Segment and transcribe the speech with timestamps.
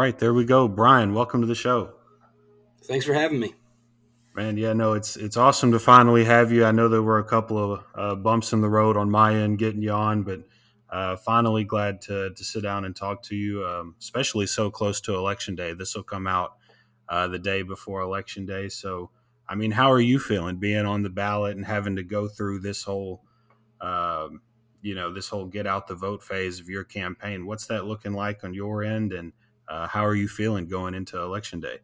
[0.00, 0.66] Right, there we go.
[0.66, 1.92] Brian, welcome to the show.
[2.84, 3.54] Thanks for having me.
[4.34, 6.64] Man, yeah, no, it's it's awesome to finally have you.
[6.64, 9.58] I know there were a couple of uh, bumps in the road on my end
[9.58, 10.40] getting you on, but
[10.88, 15.02] uh, finally glad to to sit down and talk to you, um, especially so close
[15.02, 15.74] to election day.
[15.74, 16.54] This will come out
[17.10, 19.10] uh, the day before election day, so
[19.46, 22.60] I mean, how are you feeling being on the ballot and having to go through
[22.60, 23.22] this whole,
[23.82, 24.40] um,
[24.80, 27.44] you know, this whole get out the vote phase of your campaign?
[27.44, 29.34] What's that looking like on your end, and
[29.70, 31.78] uh, how are you feeling going into election day?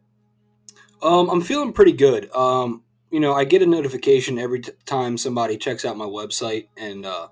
[1.01, 2.29] Um, I'm feeling pretty good.
[2.35, 6.67] Um, you know, I get a notification every t- time somebody checks out my website,
[6.75, 7.29] and uh,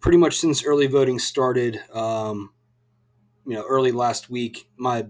[0.00, 2.52] pretty much since early voting started, um,
[3.46, 5.06] you know, early last week, my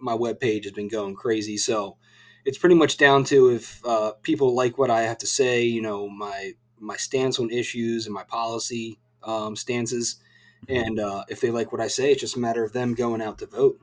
[0.00, 1.56] my web page has been going crazy.
[1.56, 1.96] So
[2.44, 5.82] it's pretty much down to if uh, people like what I have to say, you
[5.82, 10.16] know, my my stance on issues and my policy um, stances,
[10.68, 13.22] and uh, if they like what I say, it's just a matter of them going
[13.22, 13.80] out to vote.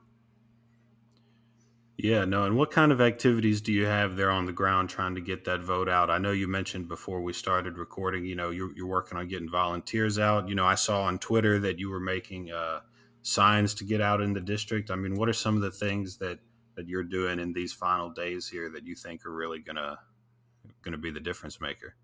[1.98, 2.44] Yeah, no.
[2.44, 5.46] And what kind of activities do you have there on the ground trying to get
[5.46, 6.10] that vote out?
[6.10, 9.50] I know you mentioned before we started recording, you know, you're, you're working on getting
[9.50, 10.50] volunteers out.
[10.50, 12.82] You know, I saw on Twitter that you were making uh,
[13.22, 14.92] signs to get out in the district.
[14.92, 16.40] I mean, what are some of the things that
[16.76, 19.98] that you're doing in these final days here that you think are really gonna
[20.82, 21.96] gonna be the difference maker?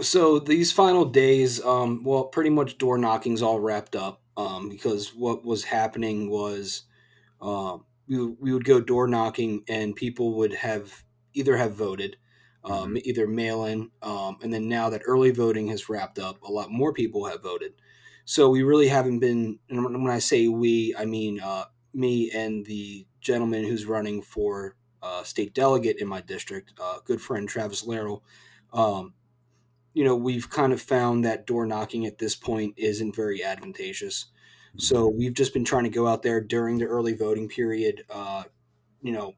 [0.00, 5.14] So these final days, um, well, pretty much door knocking's all wrapped up um, because
[5.14, 6.82] what was happening was.
[7.40, 11.04] Um, we, we would go door knocking and people would have
[11.34, 12.16] either have voted
[12.64, 12.96] um, mm-hmm.
[13.04, 16.70] either mail in um, and then now that early voting has wrapped up a lot
[16.70, 17.72] more people have voted
[18.24, 22.66] so we really haven't been and when i say we i mean uh, me and
[22.66, 27.84] the gentleman who's running for uh, state delegate in my district uh, good friend travis
[27.84, 28.22] larrell
[28.72, 29.14] um,
[29.94, 34.26] you know we've kind of found that door knocking at this point isn't very advantageous
[34.76, 38.44] so we've just been trying to go out there during the early voting period, uh,
[39.02, 39.34] you know,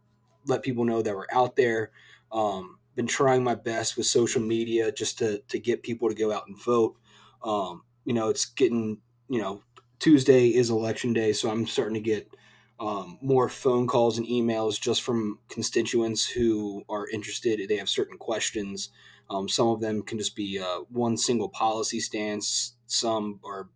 [0.47, 1.91] let people know that we're out there.
[2.32, 6.32] Um, been trying my best with social media just to, to get people to go
[6.32, 6.97] out and vote.
[7.44, 8.98] Um, you know, it's getting,
[9.28, 9.62] you know,
[10.00, 12.28] Tuesday is election day, so I'm starting to get
[12.81, 17.60] um, more phone calls and emails just from constituents who are interested.
[17.69, 18.91] They have certain questions.
[19.31, 22.75] Um, some of them can just be uh, one single policy stance.
[22.87, 23.69] Some are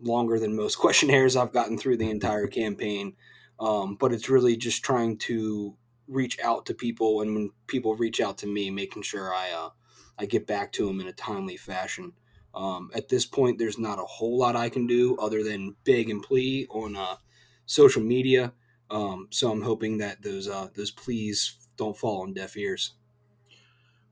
[0.00, 3.14] longer than most questionnaires I've gotten through the entire campaign.
[3.60, 5.76] Um, but it's really just trying to
[6.08, 9.70] reach out to people, and when people reach out to me, making sure I uh,
[10.18, 12.12] I get back to them in a timely fashion.
[12.54, 16.08] Um, at this point, there's not a whole lot I can do other than beg
[16.10, 17.16] and plea on uh,
[17.66, 18.52] social media.
[18.90, 22.94] Um, so I'm hoping that those uh, those pleas don't fall on deaf ears.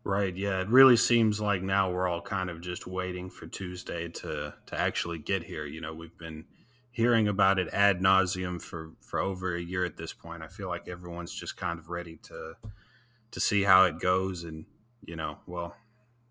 [0.04, 0.36] Right.
[0.36, 0.60] Yeah.
[0.60, 4.78] It really seems like now we're all kind of just waiting for Tuesday to to
[4.78, 5.64] actually get here.
[5.64, 6.44] You know, we've been
[6.90, 10.42] hearing about it ad nauseum for for over a year at this point.
[10.42, 12.54] I feel like everyone's just kind of ready to
[13.30, 14.66] to see how it goes, and
[15.06, 15.76] you know, well,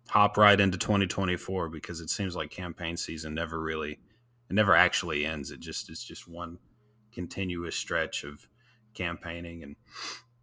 [0.09, 3.99] hop right into 2024 because it seems like campaign season never really
[4.49, 5.49] it never actually ends.
[5.49, 6.59] It just it's just one
[7.13, 8.47] continuous stretch of
[8.93, 9.77] campaigning and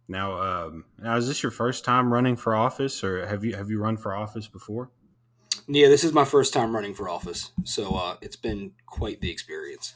[0.09, 3.69] now, um, now is this your first time running for office, or have you have
[3.69, 4.89] you run for office before?
[5.67, 9.29] Yeah, this is my first time running for office, so uh, it's been quite the
[9.29, 9.93] experience.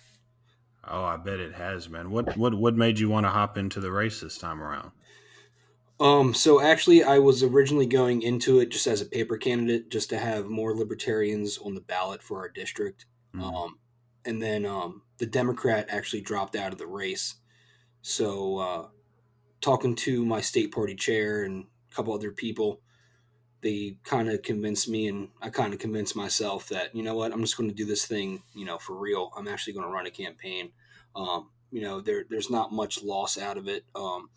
[0.87, 2.11] Oh, I bet it has, man.
[2.11, 4.91] What what what made you want to hop into the race this time around?
[5.99, 10.09] Um, so actually, I was originally going into it just as a paper candidate, just
[10.11, 13.05] to have more libertarians on the ballot for our district.
[13.35, 13.41] Mm.
[13.41, 13.79] Um,
[14.25, 17.35] and then um, the Democrat actually dropped out of the race,
[18.01, 18.87] so uh,
[19.63, 22.81] talking to my state party chair and a couple other people,
[23.61, 27.31] they kind of convinced me, and I kind of convinced myself that you know what,
[27.31, 29.31] I'm just going to do this thing, you know, for real.
[29.35, 30.71] I'm actually going to run a campaign.
[31.15, 33.85] Um, you know, there there's not much loss out of it.
[33.95, 34.29] Um,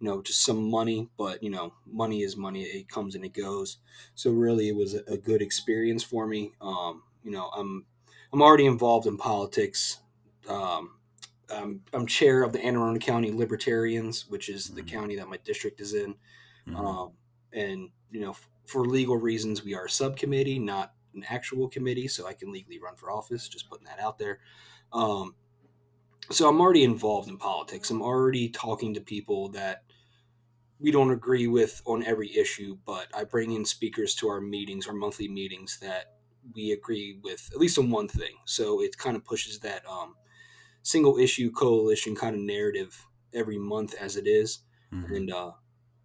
[0.00, 2.62] you know, just some money, but you know, money is money.
[2.62, 3.78] It comes and it goes.
[4.16, 6.52] So really, it was a, a good experience for me.
[6.60, 7.86] Um, you know, I'm
[8.32, 10.00] I'm already involved in politics.
[10.48, 10.96] Um,
[11.50, 14.96] um, I'm chair of the Anne Arundel County Libertarians, which is the mm-hmm.
[14.96, 16.14] county that my district is in.
[16.68, 16.76] Mm-hmm.
[16.76, 17.12] Um,
[17.52, 22.08] and you know, f- for legal reasons, we are a subcommittee, not an actual committee,
[22.08, 23.48] so I can legally run for office.
[23.48, 24.40] Just putting that out there.
[24.92, 25.34] Um,
[26.30, 27.90] so I'm already involved in politics.
[27.90, 29.82] I'm already talking to people that
[30.80, 34.86] we don't agree with on every issue, but I bring in speakers to our meetings,
[34.86, 36.14] our monthly meetings that
[36.54, 38.34] we agree with at least on one thing.
[38.44, 40.14] So it kind of pushes that um,
[40.84, 44.60] single issue coalition kind of narrative every month as it is.
[44.92, 45.14] Mm-hmm.
[45.14, 45.50] and uh,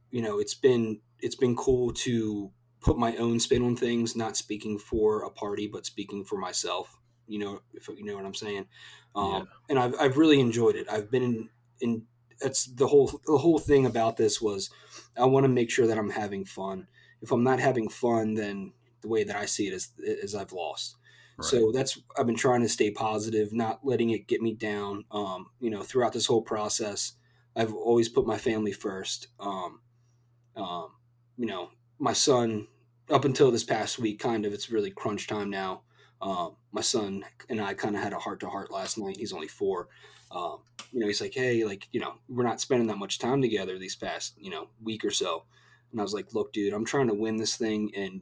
[0.10, 2.50] you know it's been it's been cool to
[2.82, 6.98] put my own spin on things, not speaking for a party but speaking for myself.
[7.28, 8.66] You know, if you know what I'm saying.
[9.16, 9.44] Um, yeah.
[9.70, 10.88] And I've I've really enjoyed it.
[10.90, 11.50] I've been in,
[11.82, 12.04] in
[12.42, 14.72] that's the whole the whole thing about this was
[15.18, 16.88] I want to make sure that I'm having fun.
[17.22, 20.54] If I'm not having fun, then the way that I see it is is I've
[20.54, 20.96] lost.
[21.42, 25.06] So that's I've been trying to stay positive, not letting it get me down.
[25.12, 27.14] Um, you know, throughout this whole process,
[27.56, 29.28] I've always put my family first.
[29.40, 29.80] Um,
[30.56, 30.90] um,
[31.38, 32.68] you know, my son
[33.10, 35.82] up until this past week, kind of, it's really crunch time now.
[36.22, 39.18] Um, my son and I kind of had a heart to heart last night.
[39.18, 39.88] He's only four.
[40.32, 40.60] Um,
[40.92, 43.80] you know, he's like, hey, like, you know, we're not spending that much time together
[43.80, 45.46] these past, you know, week or so.
[45.92, 47.92] And I was like, look, dude, I'm trying to win this thing.
[47.96, 48.22] And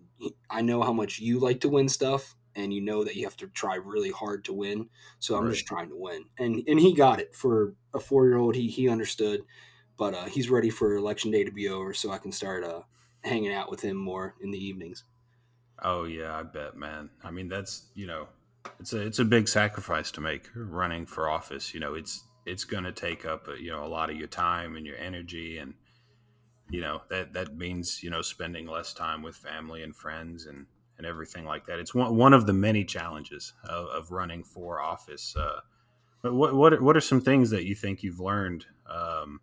[0.50, 2.36] I know how much you like to win stuff.
[2.58, 4.90] And you know that you have to try really hard to win.
[5.20, 5.54] So I'm right.
[5.54, 6.26] just trying to win.
[6.38, 8.56] And and he got it for a four year old.
[8.56, 9.42] He he understood.
[9.96, 12.82] But uh, he's ready for election day to be over so I can start uh,
[13.24, 15.04] hanging out with him more in the evenings.
[15.82, 17.10] Oh yeah, I bet, man.
[17.24, 18.28] I mean, that's you know,
[18.80, 21.74] it's a it's a big sacrifice to make running for office.
[21.74, 24.76] You know, it's it's going to take up you know a lot of your time
[24.76, 25.74] and your energy, and
[26.70, 30.66] you know that that means you know spending less time with family and friends and
[30.98, 31.80] and everything like that.
[31.80, 35.36] It's one one of the many challenges of, of running for office.
[35.36, 35.60] Uh,
[36.22, 39.40] but what what are, what are some things that you think you've learned um,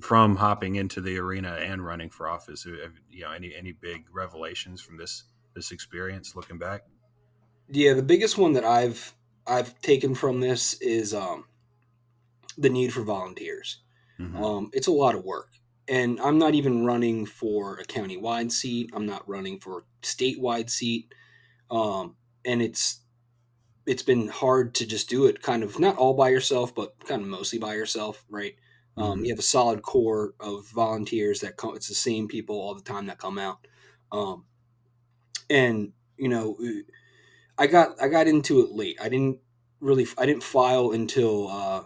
[0.00, 2.64] from hopping into the arena and running for office?
[2.64, 5.24] You know, any any big revelations from this
[5.54, 6.82] this experience looking back?
[7.68, 9.14] Yeah, the biggest one that I've
[9.46, 11.46] I've taken from this is um,
[12.56, 13.80] the need for volunteers.
[14.20, 14.42] Mm-hmm.
[14.42, 15.50] Um, it's a lot of work,
[15.88, 18.90] and I'm not even running for a county-wide seat.
[18.94, 21.12] I'm not running for a statewide seat,
[21.70, 23.00] um, and it's
[23.86, 27.22] it's been hard to just do it kind of not all by yourself, but kind
[27.22, 28.54] of mostly by yourself, right?
[28.96, 29.24] Um, mm-hmm.
[29.24, 31.74] you have a solid core of volunteers that come.
[31.74, 33.66] It's the same people all the time that come out.
[34.12, 34.44] Um,
[35.50, 36.56] and you know,
[37.58, 38.98] I got I got into it late.
[39.00, 39.38] I didn't
[39.80, 41.82] really I didn't file until uh,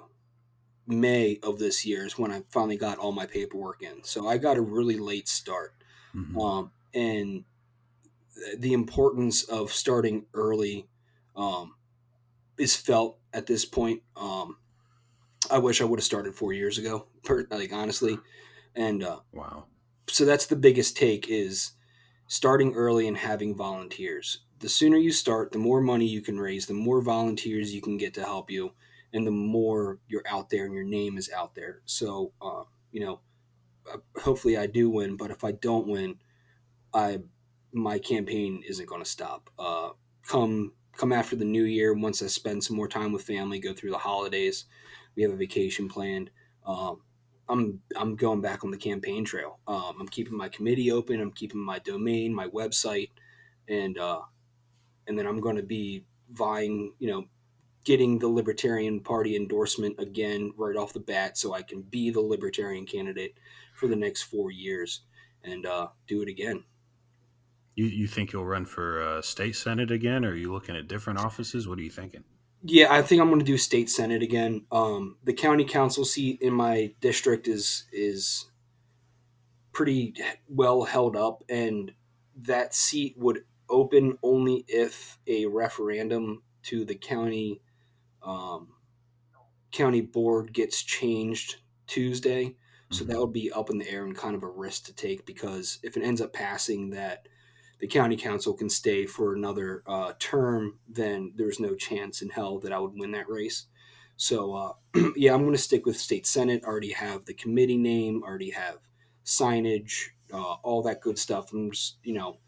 [0.89, 4.03] May of this year is when I finally got all my paperwork in.
[4.03, 5.75] So I got a really late start,
[6.17, 6.41] mm-hmm.
[6.41, 7.45] um, and
[8.59, 10.89] the importance of starting early
[11.37, 11.75] um,
[12.57, 14.03] is felt at this point.
[14.17, 14.57] Um,
[15.51, 17.07] I wish I would have started four years ago,
[17.51, 18.19] like honestly,
[18.75, 19.65] and uh, wow.
[20.09, 21.73] So that's the biggest take is
[22.27, 24.41] starting early and having volunteers.
[24.61, 27.97] The sooner you start, the more money you can raise, the more volunteers you can
[27.97, 28.73] get to help you,
[29.13, 31.81] and the more you're out there and your name is out there.
[31.87, 33.21] So, uh, you know,
[33.93, 36.17] uh, hopefully I do win, but if I don't win,
[36.93, 37.21] I
[37.73, 39.51] my campaign isn't going to stop.
[39.59, 39.91] Uh,
[40.27, 43.73] come come after the new year, once I spend some more time with family, go
[43.73, 44.65] through the holidays,
[45.17, 46.31] we have a vacation planned.
[46.67, 47.03] Um,
[47.49, 49.59] I'm I'm going back on the campaign trail.
[49.67, 51.21] Um, I'm keeping my committee open.
[51.21, 53.11] I'm keeping my domain, my website,
[53.69, 54.21] and uh,
[55.07, 57.25] and then I'm going to be vying, you know,
[57.89, 62.21] getting the Libertarian Party endorsement again right off the bat, so I can be the
[62.21, 63.39] Libertarian candidate
[63.73, 65.01] for the next four years
[65.43, 66.65] and uh, do it again.
[67.77, 70.87] You you think you'll run for uh, state senate again, or are you looking at
[70.87, 71.67] different offices?
[71.67, 72.25] What are you thinking?
[72.63, 74.67] Yeah, I think I'm going to do state senate again.
[74.71, 78.51] Um, the county council seat in my district is is
[79.73, 80.13] pretty
[80.47, 81.93] well held up, and
[82.43, 87.63] that seat would open only if a referendum to the county
[88.23, 88.69] um,
[89.73, 91.57] county board gets changed
[91.87, 92.55] Tuesday.
[92.91, 93.13] So mm-hmm.
[93.13, 95.79] that would be up in the air and kind of a risk to take because
[95.83, 97.29] if it ends up passing that
[97.81, 102.59] the county council can stay for another uh, term, then there's no chance in hell
[102.61, 103.67] that I would win that race.
[104.17, 104.73] So uh,
[105.17, 106.65] yeah, I'm going to stick with state senate.
[106.65, 108.79] already have the committee name, already have
[109.25, 111.53] signage, uh, all that good stuff.
[111.53, 112.39] I'm just you know,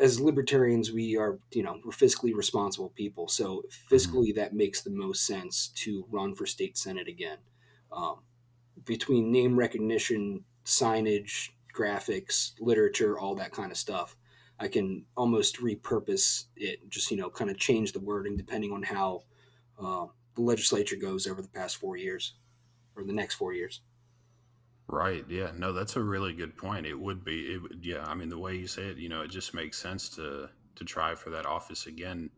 [0.00, 3.28] as libertarians, we are you know we're fiscally responsible people.
[3.28, 7.38] So fiscally, that makes the most sense to run for state senate again.
[7.92, 8.20] Um,
[8.84, 14.16] between name recognition, signage, graphics, literature, all that kind of stuff.
[14.60, 18.82] I can almost repurpose it, just you know, kind of change the wording depending on
[18.82, 19.22] how
[19.80, 22.34] uh, the legislature goes over the past four years
[22.96, 23.82] or the next four years.
[24.88, 25.24] Right.
[25.28, 25.50] Yeah.
[25.56, 26.86] No, that's a really good point.
[26.86, 27.52] It would be.
[27.54, 28.04] It, would- yeah.
[28.06, 30.84] I mean, the way you say it, you know, it just makes sense to to
[30.84, 32.30] try for that office again.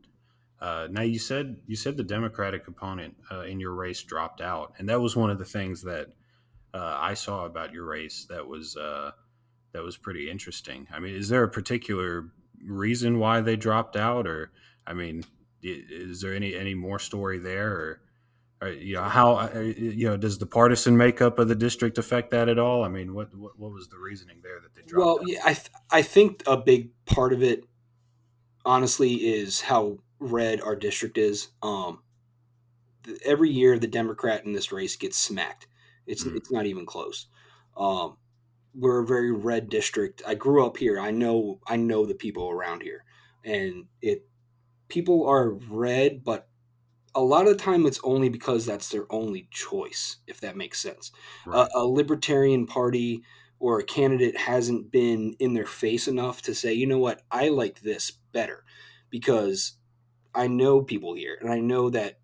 [0.61, 4.75] Uh, now, you said you said the Democratic opponent uh, in your race dropped out,
[4.79, 6.09] and that was one of the things that
[6.75, 9.13] uh, I saw about your race that was uh,
[9.73, 10.89] that was pretty interesting.
[10.93, 12.31] I mean, is there a particular
[12.65, 14.51] reason why they dropped out, or
[14.87, 15.25] I mean,
[15.63, 18.01] is there any any more story there, or,
[18.69, 22.49] you know how uh, you know does the partisan makeup of the district affect that
[22.49, 22.85] at all?
[22.85, 25.21] I mean, what what, what was the reasoning there that they dropped?
[25.21, 27.65] Well, yeah, I th- I think a big part of it,
[28.65, 31.49] honestly, is how red our district is.
[31.63, 32.03] Um,
[33.25, 35.67] every year the Democrat in this race gets smacked.
[36.07, 36.37] It's Mhm.
[36.37, 37.27] it's not even close.
[37.77, 38.19] Um,
[38.75, 40.23] we're a very red district.
[40.27, 41.01] I grew up here.
[41.01, 43.05] I know I know the people around here,
[43.45, 44.29] and it
[44.89, 46.50] people are red, but
[47.15, 50.19] a lot of the time it's only because that's their only choice.
[50.27, 51.13] If that makes sense,
[51.45, 51.67] Right.
[51.75, 53.23] a, a libertarian party
[53.59, 57.49] or a candidate hasn't been in their face enough to say, you know what, I
[57.49, 58.65] like this better
[59.11, 59.79] because
[60.35, 62.21] I know people here, and I know that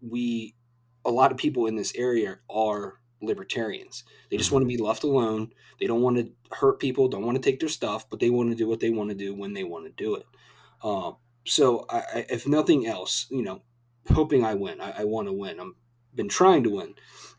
[0.00, 0.56] we,
[1.04, 4.04] a lot of people in this area are libertarians.
[4.30, 4.52] They just Mhm.
[4.52, 5.52] want to be left alone.
[5.78, 8.50] They don't want to hurt people, don't want to take their stuff, but they want
[8.50, 10.26] to do what they want to do when they want to do it.
[10.82, 11.16] Um,
[11.46, 13.62] so, I, if nothing else, you know,
[14.08, 14.80] hoping I win.
[14.80, 15.60] I, I want to win.
[15.60, 15.76] I'm
[16.14, 16.94] been trying to win,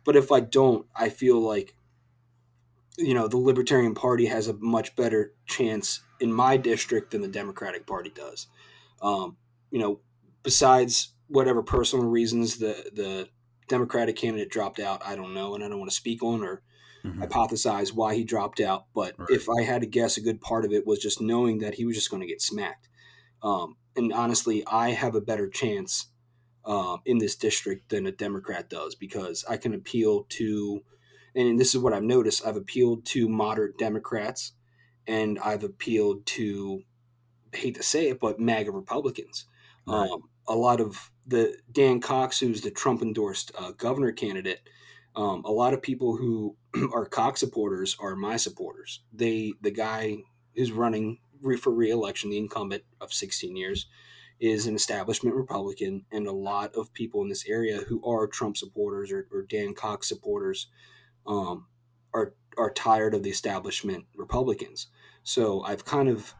[0.05, 1.75] but if I don't, I feel like
[2.97, 7.27] you know the Libertarian Party has a much better chance in my district than the
[7.27, 8.47] Democratic Party does.
[9.01, 9.37] Um,
[9.71, 10.01] you know,
[10.43, 13.29] besides whatever personal reasons the the
[13.69, 16.63] Democratic candidate dropped out, I don't know, and I don't want to speak on or
[17.03, 17.31] Mhm.
[17.31, 18.87] hypothesize why he dropped out.
[18.93, 19.29] But Right.
[19.29, 21.85] if I had to guess, a good part of it was just knowing that he
[21.85, 22.89] was just going to get smacked.
[23.43, 26.07] Um, and honestly, I have a better chance
[26.65, 30.83] um, in this district than a Democrat does because I can appeal to,
[31.35, 34.53] and this is what I've noticed I've appealed to moderate Democrats
[35.07, 36.81] and I've appealed to,
[37.53, 39.45] I hate to say it, but MAGA Republicans.
[39.87, 40.09] Right.
[40.09, 44.61] Um, a lot of the Dan Cox, who's the Trump endorsed uh, governor candidate,
[45.15, 46.55] um, a lot of people who
[46.93, 49.01] are Cox supporters are my supporters.
[49.13, 50.17] They, the guy
[50.55, 53.87] who's running re- for reelection, the incumbent of 16 years,
[54.41, 58.57] is an establishment Republican, and a lot of people in this area who are Trump
[58.57, 60.67] supporters or, or Dan Cox supporters
[61.27, 61.67] um,
[62.13, 64.87] are are tired of the establishment Republicans.
[65.23, 66.33] So I've kind of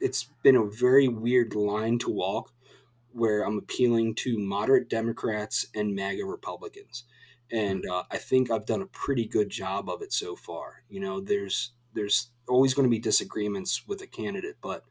[0.00, 2.52] it's been a very weird line to walk
[3.12, 7.04] where I'm appealing to moderate Democrats and MAGA Republicans.
[7.52, 10.82] And uh, I think I've done a pretty good job of it so far.
[10.88, 14.82] You know, there's there's always going to be disagreements with a candidate, but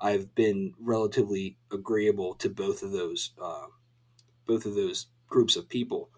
[0.00, 3.66] I've been relatively agreeable to both of those uh,
[4.46, 6.10] both of those groups of people.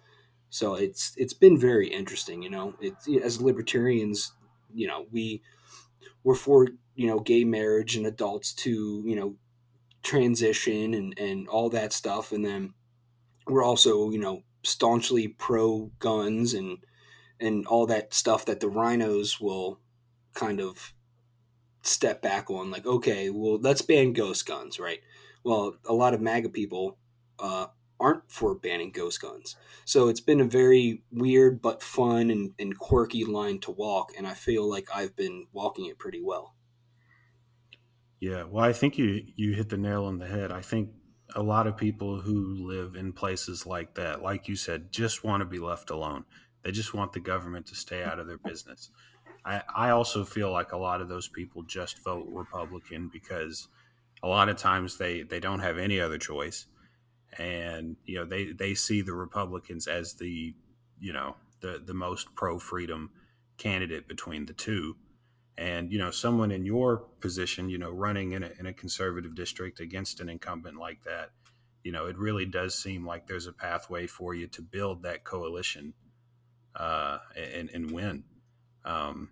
[0.51, 2.43] So it's it's been very interesting.
[2.43, 4.33] You know, it's as libertarians,
[4.75, 5.43] you know, we
[6.25, 9.37] we're for you know gay marriage and adults to you know
[10.03, 12.75] transition and and all that stuff, and then
[13.47, 16.79] we're also you know staunchly pro guns and
[17.41, 19.79] and all that stuff that the RINOs will
[20.35, 20.93] kind of
[21.83, 25.01] step back on like okay well let's ban ghost guns right
[25.45, 26.99] well a lot of maga people
[27.39, 27.67] uh,
[28.01, 32.79] aren't for banning ghost guns so it's been a very weird but fun and, and
[32.79, 36.55] quirky line to walk and i feel like i've been walking it pretty well
[38.21, 40.51] Yeah, well, I think you you hit the nail on the head.
[40.51, 40.91] I think
[41.35, 45.41] a lot of people who live in places like that, like you said, just want
[45.43, 46.25] to be left alone.
[46.63, 48.91] They just want the government to stay out of their business.
[49.49, 53.67] I, I also feel like a lot of those people just vote Republican because
[54.23, 56.67] a lot of times they, they don't have any other choice.
[57.39, 60.55] And, you know, they, they see the Republicans as the,
[61.01, 63.11] you know, the, the most pro freedom
[63.57, 64.97] candidate between the two.
[65.57, 69.35] And, you know, someone in your position, you know, running in a, in a conservative
[69.35, 71.31] district against an incumbent like that,
[71.83, 75.25] you know, it really does seem like there's a pathway for you to build that
[75.25, 75.95] coalition
[76.77, 78.25] uh, and, and win.
[78.85, 79.31] Um,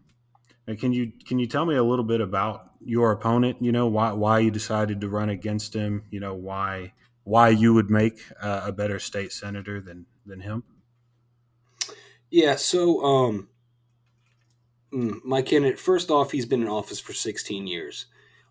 [0.75, 3.59] can you can you tell me a little bit about your opponent?
[3.61, 6.05] You know, why why you decided to run against him?
[6.11, 6.93] You know, why
[7.25, 10.65] why you would make uh, a better state senator than than him?
[12.31, 13.49] yeah so um
[14.93, 18.07] mm, my candidate first off he's been in office for 16 years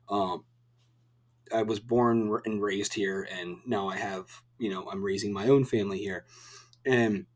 [0.08, 0.44] um,
[1.52, 5.48] i was born and raised here and now i have you know i'm raising my
[5.48, 6.24] own family here.
[6.84, 7.26] And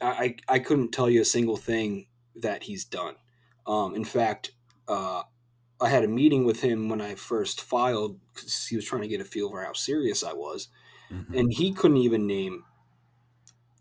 [0.00, 2.06] i i couldn't tell you a single thing
[2.36, 3.16] that he's done.
[3.66, 4.52] Um, in fact
[4.88, 5.22] uh,
[5.80, 9.08] i had a meeting with him when i first filed because he was trying to
[9.08, 10.68] get a feel for how serious i was.
[11.10, 11.38] Mhm.
[11.38, 12.64] and he couldn't even name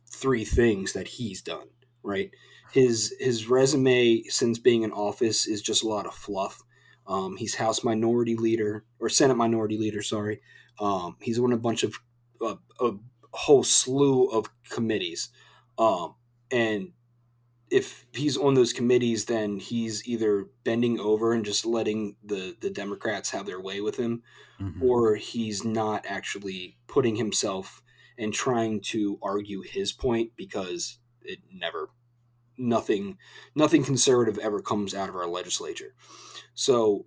[0.07, 1.67] three things that he's done
[2.03, 2.31] right?
[2.71, 6.63] His his resume since being in office is just a lot of fluff.
[7.07, 10.01] Um, he's House Minority Leader or Senate Minority Leader.
[10.01, 10.41] Sorry,
[10.79, 11.99] um, he's won a bunch of
[12.41, 12.91] uh, a
[13.34, 15.29] whole slew of committees,
[15.77, 16.15] um,
[16.51, 16.93] and
[17.69, 22.69] if he's on those committees, then he's either bending over and just letting the the
[22.69, 24.24] Democrats have their way with him,
[24.60, 24.81] Mhm.
[24.81, 27.84] or he's not actually putting himself
[28.17, 31.91] and trying to argue his point because it never
[32.58, 33.17] nothing
[33.55, 35.96] nothing conservative ever comes out of our legislature.
[36.55, 37.05] So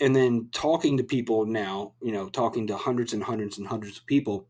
[0.00, 3.98] and then talking to people now, you know, talking to hundreds and hundreds and hundreds
[3.98, 4.48] of people,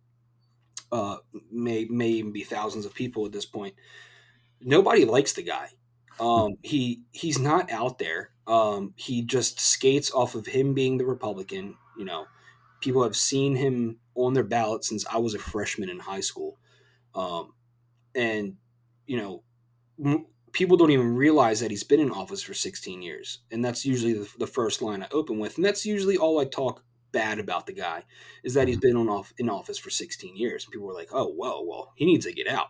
[0.93, 1.19] uh,
[1.51, 3.75] may may even be thousands of people at this point.
[4.61, 5.71] Nobody likes the guy.
[6.21, 8.31] Um, he he's not out there.
[8.47, 11.77] Um, he just skates off of him being the Republican.
[11.99, 12.27] You know,
[12.81, 16.59] people have seen him on their ballot since I was a freshman in high school,
[17.15, 17.55] um,
[18.15, 18.57] and
[19.07, 19.43] you know,
[20.05, 23.85] m- people don't even realize that he's been in office for 16 years, and that's
[23.85, 27.39] usually the, the first line I open with, and that's usually all I talk bad
[27.39, 28.03] about the guy
[28.43, 30.67] is that he's been on off in office for 16 years.
[30.67, 32.69] People were like, "Oh, whoa, well, he needs to get out."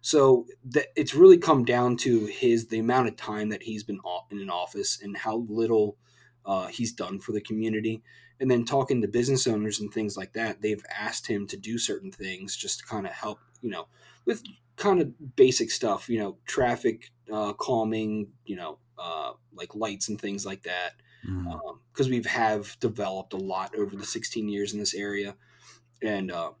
[0.00, 4.00] So that it's really come down to his the amount of time that he's been
[4.30, 5.96] in an office and how little
[6.44, 8.02] uh, he's done for the community.
[8.40, 11.78] And then talking to business owners and things like that, they've asked him to do
[11.78, 13.86] certain things just to kind of help, you know,
[14.26, 14.42] with
[14.76, 20.20] kind of basic stuff, you know, traffic uh, calming, you know, uh, like lights and
[20.20, 20.94] things like that
[21.92, 25.36] Because we've have developed a lot over the 16 years in this area,
[26.02, 26.52] and uh,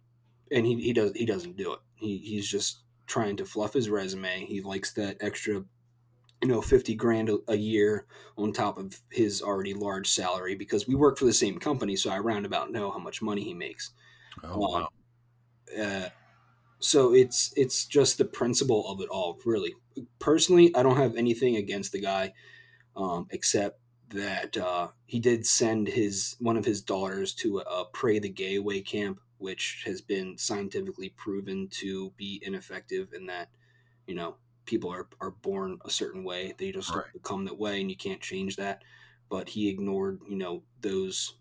[0.50, 1.80] and he, he does he doesn't do it.
[1.96, 4.46] He, he's just trying to fluff his resume.
[4.46, 5.64] He likes that extra,
[6.42, 8.06] you know, 50 grand a, a year
[8.38, 12.10] on top of his already large salary because we work for the same company, so
[12.10, 13.92] I roundabout know how much money he makes.
[14.42, 14.88] Oh Um, wow.
[15.78, 16.08] Uh,
[16.80, 19.74] so it's it's just the principle of it all, really.
[20.18, 22.34] Personally, I don't have anything against the guy
[22.96, 27.84] um, except that uh, he did send his one of his daughters to a, a
[27.86, 33.50] pray the gay away camp, which has been scientifically proven to be ineffective in that
[34.06, 34.36] you know
[34.66, 36.54] people are, are born a certain way.
[36.56, 37.12] They just Right.
[37.12, 38.82] become that way and you can't change that.
[39.28, 41.34] But he ignored you know those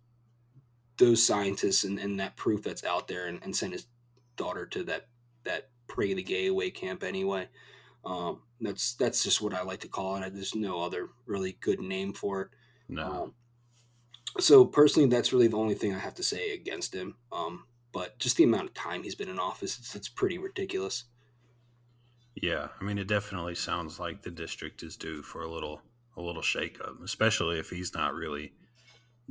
[0.98, 3.88] those scientists and, and that proof that's out there and, and sent his
[4.36, 5.08] daughter to that
[5.44, 7.48] that pray the gay away camp anyway
[8.06, 10.34] um, that's that's just what I like to call it.
[10.34, 12.48] There's no other really good name for it.
[12.90, 13.12] No.
[13.12, 13.34] Um,
[14.40, 17.16] so personally, that's really the only thing I have to say against him.
[17.32, 21.06] Um, but just the amount of time he's been in office, it's, it's pretty ridiculous.
[22.36, 25.82] Yeah, I mean, it definitely sounds like the district is due for a little
[26.18, 28.54] a little shakeup, especially if he's not really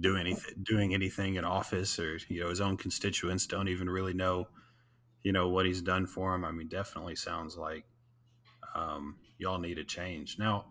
[0.01, 4.15] doing anything doing anything in office, or you know, his own constituents don't even really
[4.15, 4.47] know,
[5.23, 6.45] you know, what he's done for them.
[6.45, 7.85] I mean, definitely sounds like
[8.75, 10.39] um, y'all need a change.
[10.39, 10.67] Now,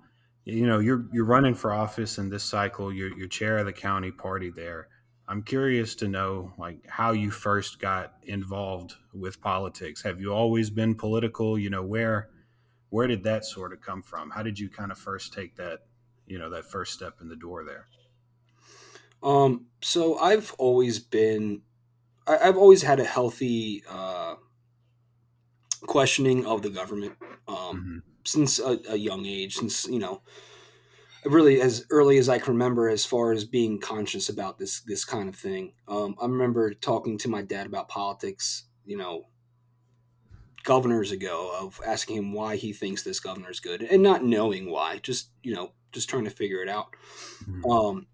[0.45, 2.91] you know, you're you're running for office in this cycle.
[2.91, 4.87] You're you're chair of the county party there.
[5.27, 10.01] I'm curious to know, like, how you first got involved with politics.
[10.03, 11.57] Have you always been political?
[11.57, 12.29] You know, where
[12.89, 14.29] where did that sort of come from?
[14.29, 15.79] How did you kind of first take that,
[16.27, 17.87] you know, that first step in the door there?
[19.23, 21.61] Um, so I've always been,
[22.27, 24.35] I, I've always had a healthy uh,
[25.87, 27.17] questioning of the government
[27.47, 29.55] um, hmm since a, a young age.
[29.55, 30.21] Since you know,
[31.25, 35.05] really as early as I can remember, as far as being conscious about this this
[35.05, 35.73] kind of thing.
[35.87, 38.65] Um, I remember talking to my dad about politics.
[38.85, 39.27] You know,
[40.63, 44.69] governors ago of asking him why he thinks this governor is good and not knowing
[44.69, 46.95] why, just you know, just trying to figure it out.
[47.69, 48.07] Um,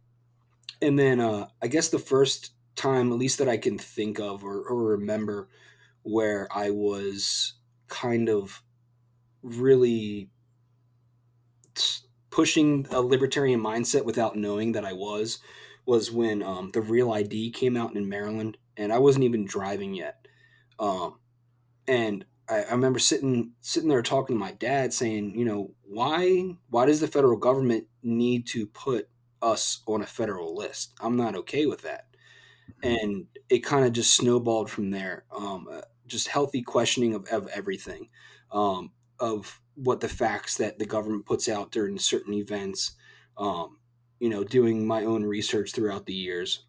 [0.82, 4.44] and then uh, I guess the first time, at least that I can think of
[4.44, 5.50] or, or remember,
[6.04, 7.56] where I was
[7.88, 8.64] kind of
[9.42, 10.30] really
[12.30, 15.40] pushing a libertarian mindset without knowing that I was,
[15.86, 19.94] was when um, the Real ID came out in Maryland, and I wasn't even driving
[19.94, 20.28] yet.
[20.80, 21.20] Um,
[21.88, 26.56] and I, I remember sitting sitting there talking to my dad, saying, you know, why
[26.70, 29.10] why does the federal government need to put
[29.42, 30.94] us on a federal list?
[31.00, 32.06] I'm not okay with that.
[32.84, 35.24] And it kind of just snowballed from there.
[35.36, 35.68] Um,
[36.08, 38.10] just healthy questioning of, of everything,
[38.52, 42.96] um, of what the facts that the government puts out during certain events.
[43.38, 43.80] Um,
[44.20, 46.66] you know, doing my own research throughout the years.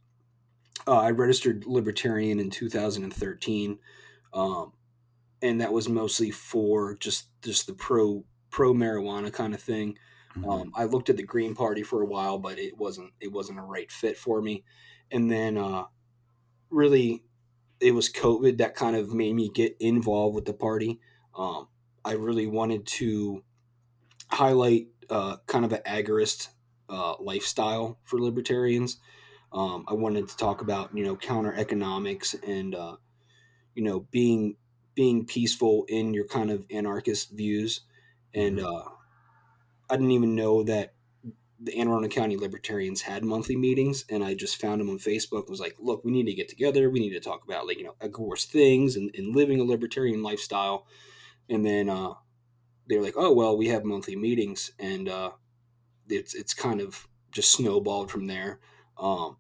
[0.87, 3.79] Uh, I registered libertarian in 2013.
[4.35, 4.73] Um,
[5.43, 9.99] and that was mostly for just just the pro pro marijuana kind of thing.
[10.37, 10.63] Mhm.
[10.63, 13.59] Um, I looked at the Green Party for a while, but it wasn't it wasn't
[13.59, 14.65] a right fit for me.
[15.11, 15.85] And then uh,
[16.71, 17.25] really,
[17.81, 21.01] it was COVID that kind of made me get involved with the party.
[21.35, 21.69] Um,
[22.05, 23.43] I really wanted to
[24.31, 26.49] highlight uh, kind of an agorist
[26.89, 28.99] uh, lifestyle for libertarians.
[29.53, 32.97] Um, I wanted to talk about you know counter economics and uh,
[33.75, 34.57] you know being
[34.95, 37.83] being peaceful in your kind of anarchist views,
[38.35, 38.85] and uh,
[39.89, 40.95] I didn't even know that
[41.61, 45.49] the Anne Arundel County Libertarians had monthly meetings, and I just found them on Facebook.
[45.49, 46.91] Was like, look, we need to get together.
[46.91, 50.23] We need to talk about like you know agorist things and, and living a libertarian
[50.23, 50.87] lifestyle.
[51.49, 52.15] And then uh,
[52.89, 55.33] they were like, oh well, we have monthly meetings, and uh,
[56.09, 58.61] it's it's kind of just snowballed from there.
[58.99, 59.39] Um,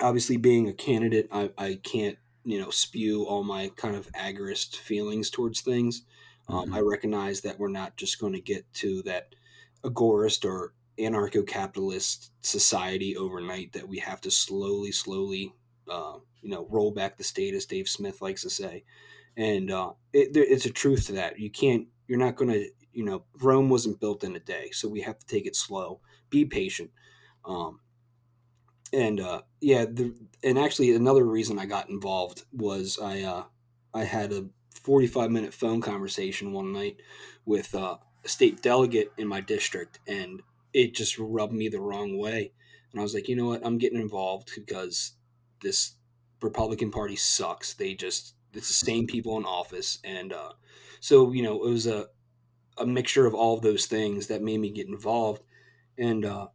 [0.00, 4.76] obviously, being a candidate, I, I can't you know spew all my kind of agorist
[4.76, 6.02] feelings towards things.
[6.48, 6.74] Um, Mhm.
[6.74, 9.34] I recognize that we're not just going to get to that
[9.84, 15.54] agorist or anarcho-capitalist society overnight that we have to slowly slowly
[15.90, 18.84] uh, you know roll back the state as dave smith likes to say.
[19.36, 21.38] And uh, it, there, it's a truth to that.
[21.38, 24.88] You can't you're not going to you know rome wasn't built in a day so
[24.88, 26.00] we have to take it slow.
[26.30, 26.90] Be patient.
[27.44, 27.80] Um,
[28.92, 33.44] and uh, yeah the, and actually another reason i got involved was i uh,
[33.94, 34.44] i had a
[34.82, 37.00] 45 minute phone conversation one night
[37.44, 42.18] with uh, a state delegate in my district and it just rubbed me the wrong
[42.18, 42.52] way.
[42.90, 43.64] And i was like you know what?
[43.64, 45.12] I'm getting involved because
[45.62, 45.94] this
[46.40, 47.74] republican party sucks.
[47.74, 49.98] They just it's the same people in office.
[50.04, 50.52] And uh,
[51.00, 52.06] so you know it was a,
[52.78, 55.42] a mixture of all of those things that made me get involved.
[55.98, 56.48] And uh,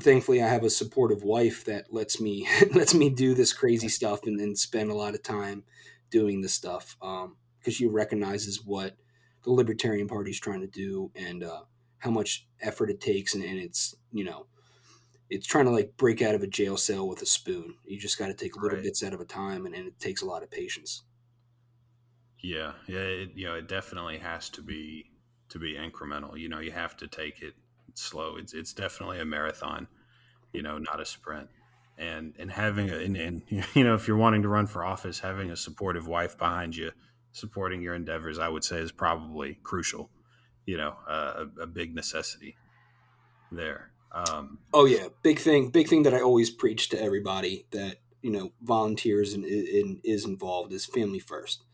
[0.00, 4.26] thankfully i have a supportive wife that lets me lets me do this crazy stuff
[4.26, 5.62] and then spend a lot of time
[6.10, 8.96] doing this stuff um, because she recognizes what
[9.44, 11.10] the libertarian party is trying to do.
[11.14, 11.62] And uh,
[12.04, 14.46] how much effort it takes and, and it's you know
[15.30, 18.18] it's trying to like break out of a jail cell with a spoon you just
[18.18, 18.80] got to take little Right.
[18.80, 21.04] bits at a time and, and it takes a lot of patience
[22.42, 25.10] Yeah, yeah, it, you know, it definitely has to be
[25.48, 26.38] to be incremental.
[26.38, 27.54] You know, you have to take it
[27.94, 28.36] slow.
[28.36, 29.88] It's it's definitely a marathon,
[30.52, 31.50] you know, not a sprint.
[31.98, 33.42] And and having a and, and
[33.74, 36.92] you know, if you're wanting to run for office, having a supportive wife behind you,
[37.32, 40.10] supporting your endeavors, I would say is probably crucial.
[40.66, 42.58] You know, uh, a, a big necessity
[43.50, 43.92] there.
[44.12, 45.70] Um, Oh yeah, big thing.
[45.70, 50.24] Big thing that I always preach to everybody that you know volunteers and, and is
[50.24, 51.64] involved is family first.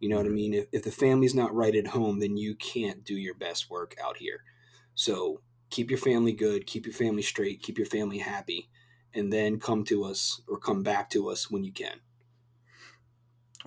[0.00, 0.30] You know what I Mhm.
[0.30, 0.54] mean?
[0.54, 3.96] If, if the family's not right at home, then you can't do your best work
[4.02, 4.44] out here.
[4.94, 8.70] So keep your family good, keep your family straight, keep your family happy,
[9.14, 12.00] and then come to us or come back to us when you can.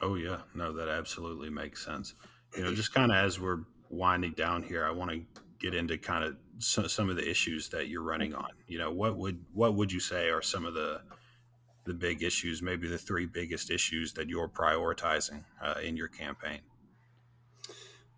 [0.02, 2.16] Oh yeah, no, that absolutely makes sense.
[2.56, 5.22] You know, just kind of as we're winding down here, I want to
[5.60, 8.50] get into kind of some, some of the issues that you're running on.
[8.68, 11.02] You know, what would what would you say are some of the
[11.86, 16.60] the big issues, maybe the three biggest issues that you're prioritizing uh, in your campaign?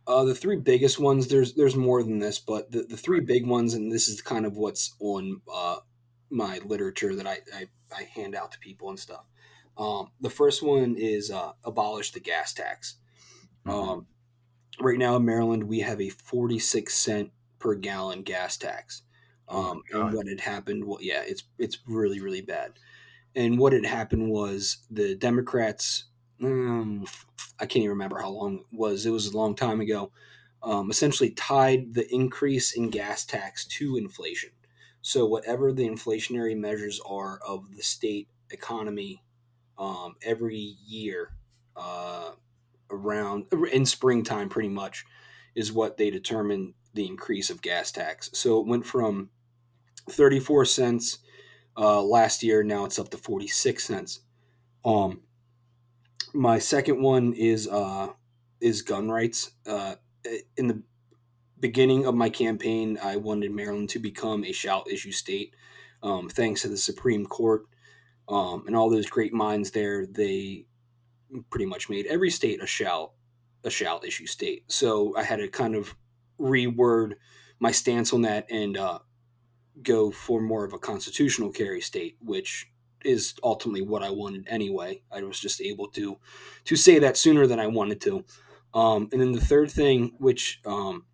[0.08, 3.46] Uh, the three biggest ones, there's there's more than this, but the, the three big
[3.46, 5.78] ones, and this is kind of what's on uh,
[6.30, 9.26] my literature that I, I, I hand out to people and stuff.
[9.78, 12.96] Um, the first one is uh, abolish the gas tax.
[13.66, 13.72] Mhm.
[13.74, 14.08] Um,
[14.82, 19.04] right now in Maryland, we have a 46 cent per gallon gas tax.
[19.50, 20.14] Oh Um, God.
[20.14, 22.80] and what had happened, well, yeah, it's it's really really bad.
[23.36, 26.06] And what had happened was the Democrats,
[26.44, 27.06] um,
[27.60, 29.06] I can't even remember how long it was.
[29.06, 30.12] It was a long time ago.
[30.64, 34.52] Um, essentially tied the increase in gas tax to inflation.
[35.02, 39.24] So whatever the inflationary measures are of the state economy
[39.78, 41.36] um, every year
[41.76, 42.32] uh,
[42.90, 45.06] around in springtime, pretty much,
[45.56, 48.30] is what they determine the increase of gas tax.
[48.34, 49.30] So it went from
[50.10, 51.20] 34 cents
[51.78, 52.64] uh, last year.
[52.64, 54.22] Now it's up to 46 cents.
[54.86, 55.22] Um,
[56.34, 58.10] my second one is uh,
[58.62, 59.52] is gun rights.
[59.66, 59.96] Uh,
[60.58, 60.82] in the
[61.60, 65.56] beginning of my campaign, I wanted Maryland to become a shall issue state.
[66.04, 67.64] Um, thanks to the Supreme Court
[68.30, 70.66] um, and all those great minds there, they
[71.50, 73.14] pretty much made every state a shall
[73.64, 74.64] a shall issue state.
[74.68, 75.96] So I had to kind of
[76.40, 77.14] reword
[77.60, 79.00] my stance on that and uh,
[79.82, 82.72] go for more of a constitutional carry state, which
[83.04, 85.02] is ultimately what I wanted anyway.
[85.12, 86.18] I was just able to
[86.66, 88.26] to say that sooner than I wanted to.
[88.74, 91.06] Um, and then the third thing, which um,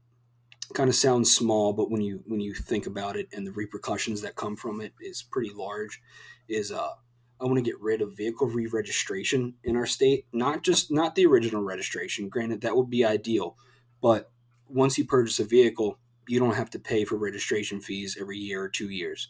[0.73, 4.21] kind of sounds small, but when you when you think about it and the repercussions
[4.21, 6.01] that come from it is pretty large,
[6.47, 6.93] is uh,
[7.41, 10.25] I want to get rid of vehicle re-registration in our state.
[10.31, 12.29] Not just not the original registration.
[12.29, 13.57] Granted, that would be ideal,
[14.01, 14.31] but
[14.67, 18.63] once you purchase a vehicle, you don't have to pay for registration fees every year
[18.63, 19.29] or two years,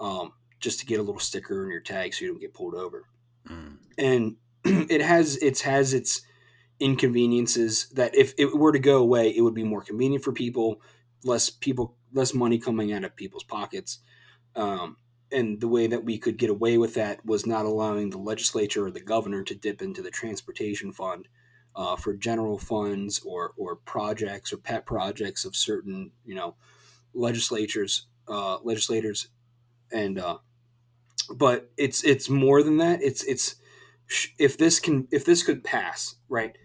[0.00, 2.74] um, just to get a little sticker on your tag so you don't get pulled
[2.74, 3.04] over.
[3.48, 3.78] Mm.
[3.96, 4.36] And
[4.90, 6.22] it has it has its
[6.80, 10.80] inconveniences that if it were to go away, it would be more convenient for people,
[11.24, 13.98] less people, less money coming out of people's pockets.
[14.54, 14.96] Um,
[15.30, 18.86] and the way that we could get away with that was not allowing the legislature
[18.86, 21.28] or the governor to dip into the transportation fund
[21.76, 26.56] uh, for general funds or or projects or pet projects of certain you know
[27.14, 29.28] legislatures uh, legislators.
[29.92, 30.38] And uh,
[31.34, 33.02] but it's it's more than that.
[33.02, 33.56] It's it's
[34.38, 36.56] if this can if this could pass right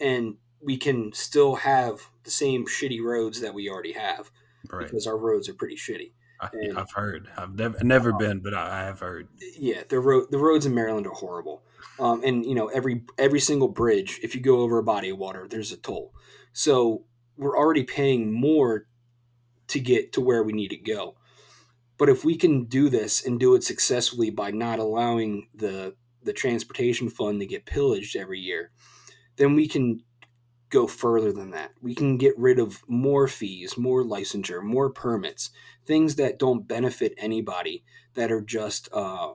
[0.00, 4.30] and we can still have the same shitty roads that we already have
[4.70, 4.84] Right.
[4.84, 7.28] because our roads are pretty shitty I, I've heard.
[7.36, 9.28] I've never never been, but I, I have heard.
[9.58, 11.62] yeah the road the roads in maryland are horrible
[11.98, 15.18] um, and you know every every single bridge if you go over a body of
[15.18, 16.12] water there's a toll
[16.52, 17.04] so
[17.36, 18.86] we're already paying more
[19.68, 21.16] to get to where we need to go
[21.98, 26.32] but if we can do this and do it successfully by not allowing the the
[26.32, 28.70] transportation fund to get pillaged every year
[29.36, 30.02] then we can
[30.70, 31.72] go further than that.
[31.80, 35.50] We can get rid of more fees more licensure more permits
[35.84, 39.34] things that don't benefit anybody that are just uh,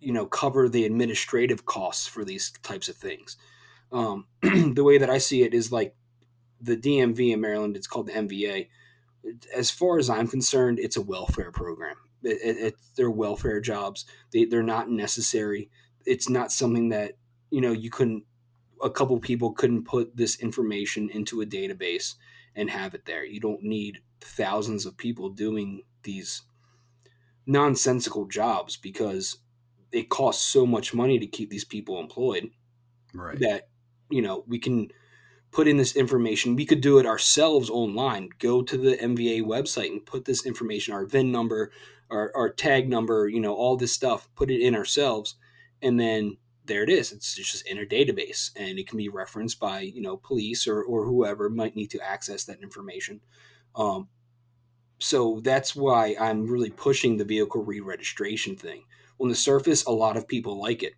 [0.00, 3.36] you know cover the administrative costs for these types of things.
[3.92, 5.94] Um, the way that i see it is like
[6.60, 8.66] the dmv in maryland it's called the mva
[9.54, 11.96] as far as i'm concerned it's a welfare program.
[12.22, 14.04] It, it, it, they're welfare jobs.
[14.32, 15.70] They, they're not necessary.
[16.04, 17.12] It's not something that
[17.50, 18.24] you know you couldn't
[18.82, 22.14] a couple people couldn't put this information into a database
[22.54, 23.24] and have it there.
[23.24, 26.42] You don't need thousands of people doing these
[27.46, 29.38] nonsensical jobs because
[29.92, 32.50] it costs so much money to keep these people employed
[33.14, 33.38] Right.
[33.40, 33.68] that
[34.10, 34.88] you know we can
[35.52, 36.56] put in this information.
[36.56, 38.28] We could do it ourselves online.
[38.38, 41.70] Go to the mva website and put this information our vin number
[42.10, 45.36] our, our tag number you know all this stuff put it in ourselves
[45.82, 47.12] and then there it is.
[47.12, 50.82] It's just in a database and it can be referenced by you know police or,
[50.82, 53.20] or whoever might need to access that information.
[53.74, 54.08] Um,
[54.98, 58.84] so that's why i'm really pushing the vehicle re-registration thing.
[59.20, 60.94] On the surface a lot of people like it.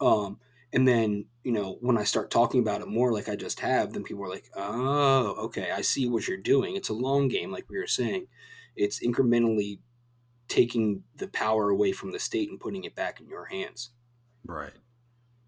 [0.00, 0.38] Um,
[0.72, 3.92] and then you know when i start talking about it more like i just have
[3.92, 6.76] then people are like oh okay i see what you're doing.
[6.76, 8.26] It's a long game like we were saying.
[8.76, 9.80] It's incrementally
[10.48, 13.90] taking the power away from the state and putting it back in your hands
[14.44, 14.72] Right.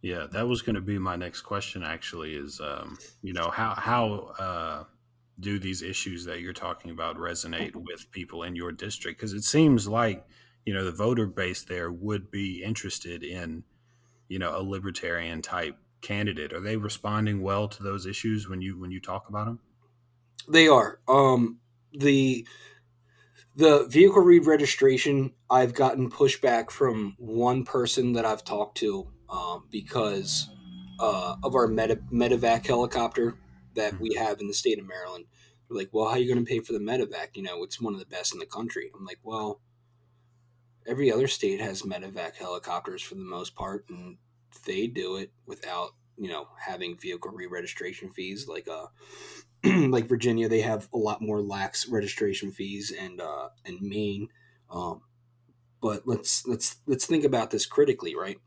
[0.03, 1.83] Yeah, that was going to be my next question.
[1.83, 4.85] Actually, is um, you know how how uh,
[5.41, 9.19] do these issues that you're talking about resonate with people in your district?
[9.19, 10.27] Because it seems like
[10.67, 13.65] you know the voter base there would be interested in
[14.29, 16.53] you know a libertarian type candidate.
[16.53, 19.61] Are they responding well to those issues when you when you talk about them?
[20.49, 21.01] They are.
[21.09, 21.61] Um,
[21.93, 22.47] the
[23.57, 25.33] the vehicle re-registration.
[25.49, 30.49] I've gotten pushback from one person that I've talked to um, because
[30.99, 33.37] uh, of our Meta, Medevac helicopter
[33.75, 35.27] that we have in the state of Maryland.
[35.69, 37.29] They're like, "Well, how are you going to pay for the Medevac?
[37.35, 39.61] You know, it's one of the best in the country." I'm like, "Well,
[40.87, 44.19] every other state has Medevac helicopters for the most part, and
[44.67, 48.87] they do it without." You know, having vehicle re-registration fees like uh,
[49.91, 54.29] like Virginia, they have a lot more lax registration fees, and uh, and Maine.
[54.71, 55.01] Um,
[55.81, 58.39] but let's let's let's think about this critically, right?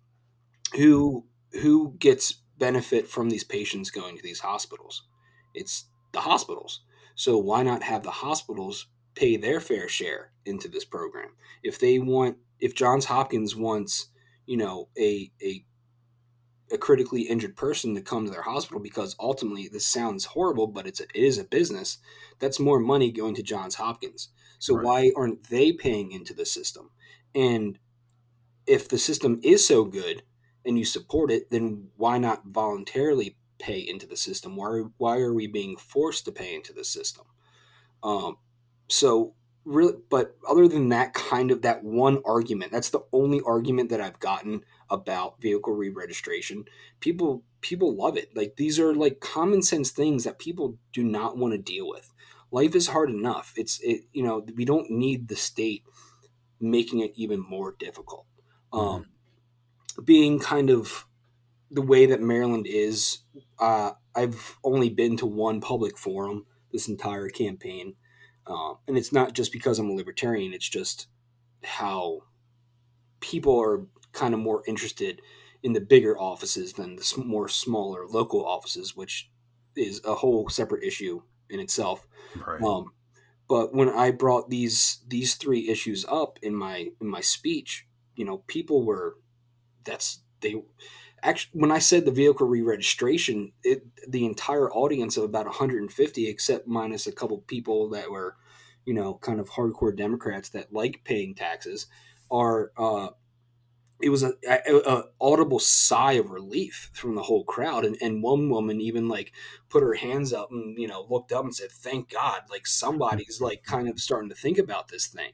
[0.76, 1.26] Who
[1.62, 5.04] who gets benefit from these patients going to these hospitals?
[5.54, 6.82] It's the hospitals.
[7.16, 11.30] So why not have the hospitals pay their fair share into this program?
[11.64, 14.08] If they want, if Johns Hopkins wants,
[14.46, 15.66] you know, a a
[16.72, 20.86] a critically injured person to come to their hospital because ultimately this sounds horrible, but
[20.88, 22.00] it's a, it is a business.
[22.40, 24.30] That's more money going to Johns Hopkins.
[24.60, 24.84] So Right.
[24.84, 26.92] why aren't they paying into the system?
[27.34, 27.80] And
[28.66, 30.24] if the system is so good
[30.66, 34.56] and you support it, then why not voluntarily pay into the system?
[34.56, 37.26] Why why are we being forced to pay into the system?
[38.04, 38.38] Um,
[38.88, 39.36] so
[39.68, 44.02] really, but other than that kind of that one argument, that's the only argument that
[44.02, 46.66] I've gotten about vehicle re-registration.
[47.02, 48.36] People people love it.
[48.36, 52.14] Like these are like common sense things that people do not want to deal with.
[52.52, 53.54] Life is hard enough.
[53.58, 55.84] It's it you know we don't need the state
[56.60, 58.26] making it even more difficult.
[58.74, 59.08] Um,
[60.04, 61.08] Being kind of
[61.72, 63.20] the way that Maryland is,
[63.60, 67.96] uh, I've only been to one public forum this entire campaign,
[68.50, 70.54] um, and it's not just because I'm a libertarian.
[70.54, 71.08] It's just
[71.64, 72.22] how
[73.20, 75.22] people are kind of more interested
[75.64, 79.30] in the bigger offices than the more smaller local offices, which
[79.76, 82.08] is a whole separate issue in itself.
[82.46, 82.62] Right.
[82.62, 82.92] Um,
[83.48, 88.26] but when I brought these these three issues up in my in my speech, you
[88.26, 89.18] know, people were
[89.84, 90.56] that's they
[91.24, 96.68] actually when I said the vehicle re-registration, it the entire audience of about 150, except
[96.68, 98.36] minus a couple people that were,
[98.86, 101.88] you know, kind of hardcore Democrats that like paying taxes
[102.32, 102.72] are.
[102.78, 103.10] Uh,
[104.00, 108.22] it was a, a, a, audible sigh of relief from the whole crowd, and, and
[108.22, 109.32] one woman even like
[109.70, 113.42] put her hands up and you know looked up and said, "Thank God!" Like somebody's
[113.42, 115.32] like kind of starting to think about this thing.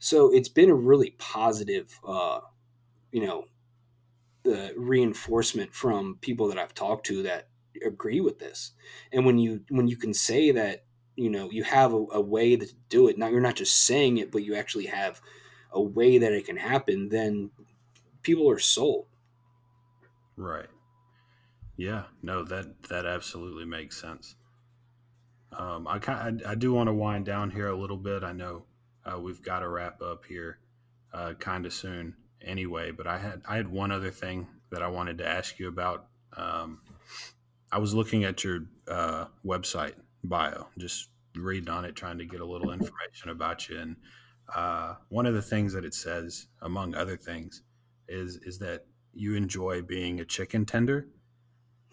[0.00, 2.40] So it's been a really positive, uh,
[3.12, 3.44] you know,
[4.42, 7.48] the reinforcement from people that I've talked to that
[7.84, 8.72] agree with this.
[9.12, 10.84] And when you when you can say that
[11.16, 14.18] you know you have a, a way to do it, now you're not just saying
[14.18, 15.20] it, but you actually have
[15.70, 17.50] a way that it can happen, then
[18.22, 19.06] people are sold.
[20.36, 20.68] Right.
[21.76, 22.04] Yeah.
[22.22, 24.36] No that that absolutely makes sense.
[25.52, 28.22] Um, I I, I do want to wind down here a little bit.
[28.22, 28.64] I know
[29.04, 30.58] uh, we've got to wrap up here
[31.12, 32.90] uh, kind of soon anyway.
[32.90, 36.06] But I had I had one other thing that I wanted to ask you about.
[36.36, 36.80] Um,
[37.70, 42.40] I was looking at your uh, website bio, just reading on it, trying to get
[42.40, 43.78] a little information about you.
[43.78, 43.96] And
[44.54, 47.62] uh, one of the things that it says, among other things,
[48.08, 51.08] is is that you enjoy being a chicken tender,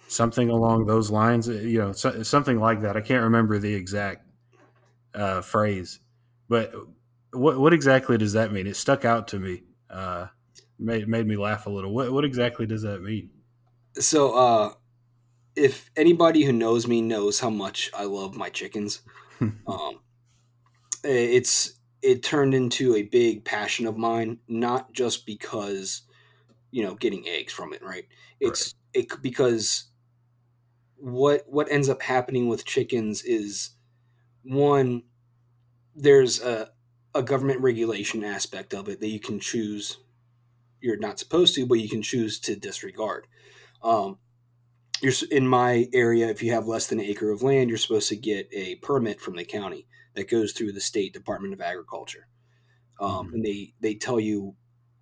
[0.07, 1.47] something along those lines.
[1.47, 2.97] You know, so, something like that.
[2.97, 4.25] I can't remember the exact
[5.13, 5.99] uh, phrase,
[6.47, 6.73] but
[7.31, 8.67] what what exactly does that mean?
[8.67, 9.63] It stuck out to me.
[9.89, 10.27] Uh,
[10.79, 11.93] made made me laugh a little.
[11.93, 13.29] What what exactly does that mean?
[13.95, 14.73] So, uh,
[15.55, 19.01] if anybody who knows me knows how much I love my chickens,
[19.41, 19.99] um,
[21.03, 24.39] it's it turned into a big passion of mine.
[24.47, 26.03] Not just because
[26.71, 28.05] you know getting eggs from it, right?
[28.39, 29.05] It's right.
[29.05, 29.85] it because
[30.95, 33.71] what what ends up happening with chickens is
[34.43, 35.03] one
[35.95, 36.69] there's a
[37.15, 39.97] a government regulation aspect of it that you can choose
[40.81, 43.27] you're not supposed to, but you can choose to disregard.
[43.83, 44.17] Um,
[45.01, 46.27] you're in my area.
[46.27, 49.21] If you have less than an acre of land, you're supposed to get a permit
[49.21, 52.27] from the county that goes through the state Department of Agriculture,
[52.99, 53.35] um, mm-hmm.
[53.35, 54.55] and they they tell you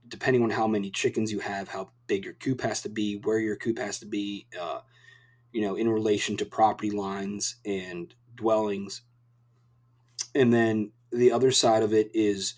[0.08, 3.40] depending on how many chickens you have, how big your coop has to be, where
[3.40, 4.80] your coop has to be, uh,
[5.52, 9.02] you know, in relation to property lines and dwellings.
[10.34, 12.54] And then the other side of it is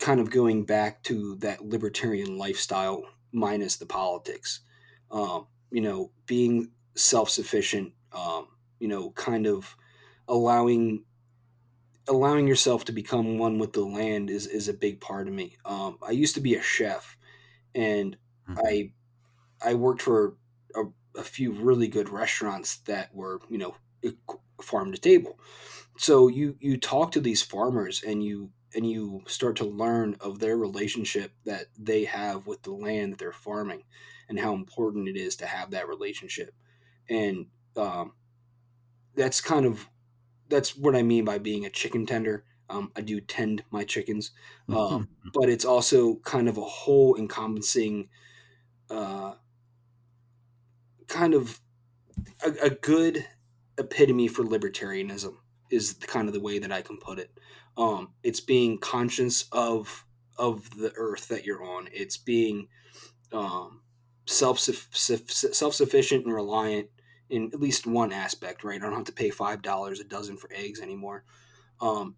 [0.00, 4.60] kind of going back to that libertarian lifestyle minus the politics.
[5.10, 7.92] Um, you know, being self sufficient.
[8.12, 8.48] Um,
[8.80, 9.76] you know, kind of
[10.26, 11.04] allowing
[12.08, 15.56] allowing yourself to become one with the land is is a big part of me.
[15.64, 17.16] Um, I used to be a chef,
[17.74, 18.16] and
[18.48, 18.58] mm-hmm.
[18.66, 18.92] I
[19.62, 20.36] I worked for
[20.74, 20.84] a,
[21.16, 23.74] a, few really good restaurants that were you know
[24.62, 25.38] farm to table.
[25.96, 30.38] So you you talk to these farmers and you and you start to learn of
[30.38, 33.82] their relationship that they have with the land that they're farming
[34.28, 36.54] and how important it is to have that relationship
[37.08, 37.46] and
[37.76, 38.12] um,
[39.14, 39.88] that's kind of
[40.48, 44.30] that's what i mean by being a chicken tender um, i do tend my chickens
[44.68, 45.28] um, mm-hmm.
[45.34, 48.08] but it's also kind of a whole encompassing
[48.88, 49.34] uh,
[51.06, 51.60] kind of
[52.44, 53.26] a, a good
[53.78, 55.34] epitome for libertarianism
[55.70, 57.30] is kind of the way that i can put it
[57.76, 60.04] um, it's being conscious of
[60.40, 61.88] of the earth that you're on.
[61.92, 62.68] It's being
[63.32, 63.82] um,
[64.26, 66.88] self self sufficient and reliant
[67.28, 68.64] in at least one aspect.
[68.64, 71.24] Right, I don't have to pay five dollars a dozen for eggs anymore.
[71.80, 72.16] Um,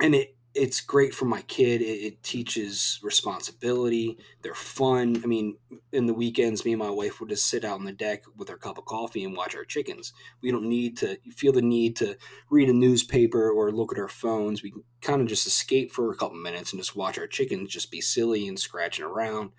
[0.00, 1.82] and it it's great for my kid.
[1.82, 4.18] It, it, teaches responsibility.
[4.42, 5.20] They're fun.
[5.22, 5.56] I mean,
[5.92, 8.50] in the weekends, me and my wife would just sit out on the deck with
[8.50, 10.12] our cup of coffee and watch our chickens.
[10.42, 12.16] We don't need to feel the need to
[12.50, 14.62] read a newspaper or look at our phones.
[14.62, 17.70] We can kind of just escape for a couple minutes and just watch our chickens
[17.70, 19.50] just be silly and scratching around.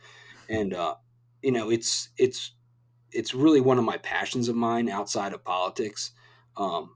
[0.49, 0.95] And uh,
[1.41, 2.53] you know, it's it's
[3.12, 6.12] it's really one of my passions of mine outside of politics.
[6.58, 6.95] Um,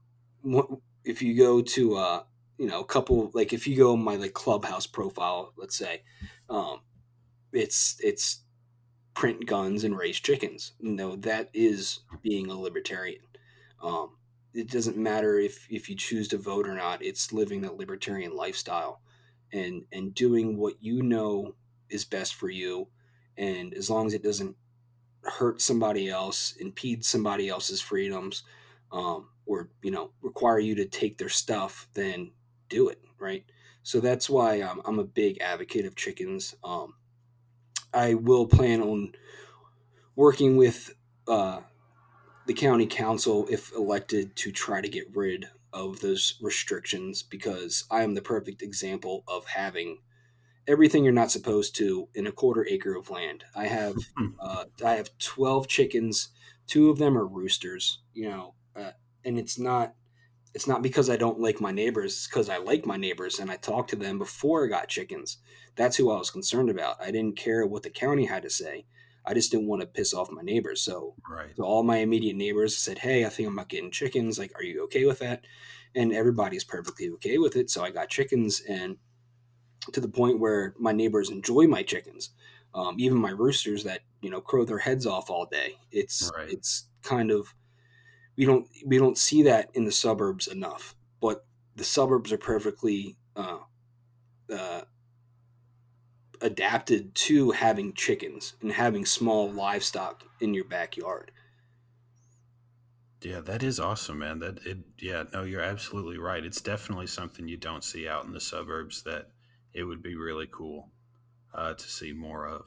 [1.04, 2.22] if you go to uh,
[2.60, 6.02] you know, a couple like if you go my like clubhouse profile, let's say,
[6.50, 6.80] um,
[7.54, 8.42] it's it's
[9.14, 10.72] print guns and raise chickens.
[10.78, 13.22] Know, that is being a libertarian.
[13.82, 14.18] Um,
[14.52, 17.02] it doesn't matter if if you choose to vote or not.
[17.02, 19.00] It's living that libertarian lifestyle
[19.54, 21.54] and and doing what you know
[21.88, 22.88] is best for you
[23.38, 24.54] and as long as it doesn't
[25.24, 28.44] hurt somebody else impede somebody else's freedoms
[28.92, 32.30] um, or you know require you to take their stuff then
[32.70, 33.44] do it, right?
[33.82, 36.54] So that's why um, I'm a big advocate of chickens.
[36.64, 36.94] Um,
[37.92, 39.12] I will plan on
[40.16, 40.94] working with
[41.28, 41.60] uh,
[42.46, 48.02] the county council, if elected, to try to get rid of those restrictions because I
[48.02, 49.98] am the perfect example of having
[50.66, 53.44] everything you're not supposed to in a quarter acre of land.
[53.54, 53.96] I have
[54.40, 56.28] uh, I have 12 chickens.
[56.66, 58.92] Two of them are roosters, you know, uh,
[59.24, 59.94] and it's not
[60.54, 62.12] it's not because I don't like my neighbors.
[62.14, 65.38] It's because I like my neighbors and I talked to them before I got chickens.
[65.76, 67.00] That's who I was concerned about.
[67.00, 68.86] I didn't care what the county had to say.
[69.24, 70.82] I just didn't want to piss off my neighbors.
[70.82, 71.54] So, Right.
[71.56, 74.38] so all my immediate neighbors said, "Hey, I think I'm not getting chickens.
[74.38, 75.44] Like, are you okay with that?"
[75.94, 77.70] And everybody's perfectly okay with it.
[77.70, 78.98] So I got chickens, and
[79.92, 82.30] to the point where my neighbors enjoy my chickens.
[82.74, 85.76] Um, even my roosters that you know crow their heads off all day.
[85.90, 86.48] It's Right.
[86.50, 87.54] it's kind of
[88.40, 90.96] we don't we don't see that in the suburbs enough.
[91.20, 91.44] But
[91.76, 93.58] the suburbs are perfectly uh,
[94.50, 94.80] uh,
[96.40, 101.32] adapted to having chickens and having small livestock in your backyard.
[103.20, 104.38] Yeah, that is awesome, man.
[104.38, 106.42] That it yeah, no, you're absolutely right.
[106.42, 109.28] It's definitely something you don't see out in the suburbs that
[109.74, 110.88] it would be really cool
[111.52, 112.64] uh, to see more of.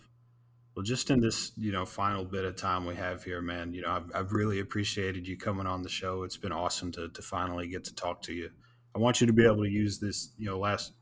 [0.76, 3.84] Well, just in this, you know, final bit of time we have here, man, you
[3.84, 6.24] know, I've, I've really appreciated you coming on the show.
[6.24, 8.50] It's been awesome to, to finally get to talk to you.
[8.96, 10.94] I want you to be able to use this, you know, last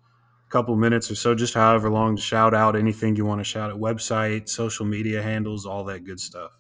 [0.50, 3.70] couple minutes or so, just however long to shout out anything you want to shout
[3.70, 6.52] at website, social media handles, all that good stuff.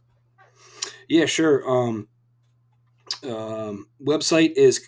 [1.10, 1.70] Yeah, sure.
[1.70, 2.08] Um,
[3.24, 4.88] um, website is.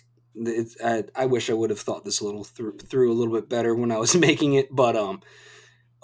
[0.82, 3.48] I, I wish I would have thought this a little through, through a little bit
[3.48, 5.20] better when I was making it, but um,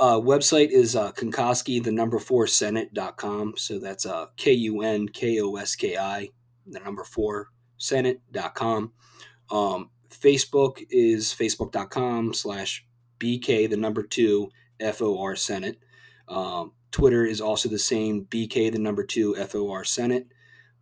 [0.00, 3.54] uh, website is uh, Kunkoski, the number four Senate.com.
[3.56, 6.30] So that's uh, K U N K O S K I,
[6.66, 8.92] the number four Senate.com.
[9.50, 12.86] Um, Facebook is facebook.com slash
[13.18, 14.50] BK, the number two
[14.94, 15.78] FOR Senate.
[16.28, 20.28] Um, Twitter is also the same BK, the number two FOR Senate.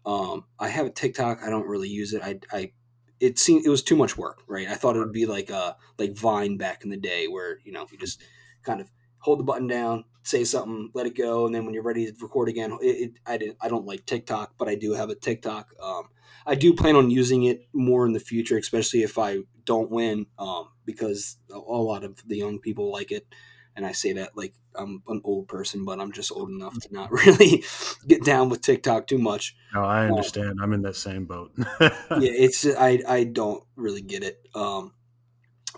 [0.07, 1.41] Um, I have a TikTok.
[1.45, 2.23] I don't really use it.
[2.23, 2.73] I, I
[3.21, 4.69] it seemed it was too much work, right?
[4.69, 7.73] I thought it would be like uh like Vine back in the day, where you
[7.73, 8.23] know you just
[8.62, 8.89] kind of
[9.21, 12.12] hold the button down, say something, let it go, and then when you're ready to
[12.21, 15.14] record again, it, it I didn't I don't like TikTok, but I do have a
[15.14, 15.75] TikTok.
[15.83, 16.09] Um,
[16.47, 20.27] I do plan on using it more in the future, especially if I don't win,
[20.39, 23.27] um, because a lot of the young people like it.
[23.77, 26.89] And I say that like I'm an old person, but I'm just old enough to
[26.93, 27.62] not really
[28.07, 29.57] get down with TikTok too much.
[29.73, 30.59] No, I Um, understand.
[30.62, 31.53] I'm in that same boat.
[31.59, 34.41] yeah, it's I I don't really get it.
[34.55, 34.95] Um,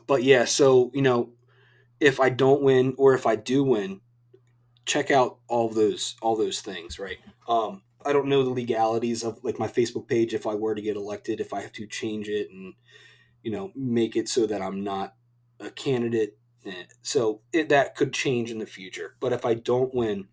[0.06, 1.32] but yeah, so you know,
[2.00, 4.00] if I don't win or if I do win,
[4.86, 7.18] check out all those all those things, right?
[7.46, 10.82] Um, I don't know the legalities of like my Facebook page if I were to
[10.82, 12.74] get elected, if I have to change it and
[13.42, 15.14] you know make it so that I'm not
[15.60, 16.38] a candidate.
[16.64, 19.16] Eh, So it, that could change in the future.
[19.20, 20.28] But if I don't win,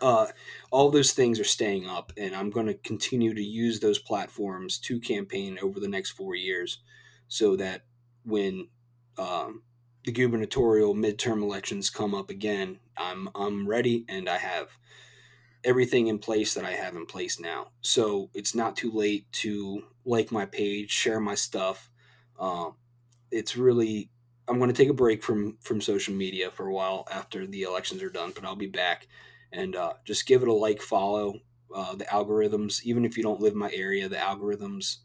[0.00, 0.28] uh,
[0.70, 4.78] all those things are staying up, and I'm going to continue to use those platforms
[4.80, 6.78] to campaign over the next four years,
[7.28, 7.82] so that
[8.24, 8.68] when
[9.18, 9.62] um,
[10.04, 14.76] the gubernatorial midterm elections come up again, I'm I'm ready and I have
[15.64, 17.68] everything in place that I have in place now.
[17.82, 21.90] So it's not too late to like my page, share my stuff.
[22.38, 22.74] Um,
[23.30, 24.10] it's really
[24.48, 27.62] I'm going to take a break from from social media for a while after the
[27.62, 29.06] elections are done, but I'll be back
[29.52, 31.34] and uh, just give it a like, follow
[31.74, 32.82] uh, the algorithms.
[32.82, 34.98] Even if you don't live in my area, the algorithms